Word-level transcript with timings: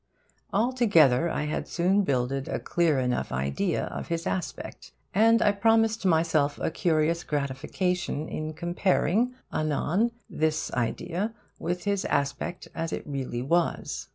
Altogether, 0.51 1.29
I 1.29 1.43
had 1.43 1.67
soon 1.67 2.01
builded 2.01 2.47
a 2.47 2.57
clear 2.59 2.99
enough 2.99 3.31
idea 3.31 3.83
of 3.85 4.07
his 4.07 4.25
aspect; 4.25 4.93
and 5.13 5.43
I 5.43 5.51
promised 5.51 6.07
myself 6.07 6.57
a 6.57 6.71
curious 6.71 7.23
gratification 7.23 8.27
in 8.27 8.53
comparing 8.55 9.35
anon 9.53 10.09
this 10.27 10.73
idea 10.73 11.35
with 11.59 11.83
his 11.83 12.03
aspect 12.05 12.67
as 12.73 12.91
it 12.91 13.05
really 13.05 13.43
was. 13.43 14.07